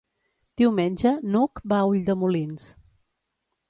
[0.61, 2.71] Diumenge n'Hug va a Ulldemolins.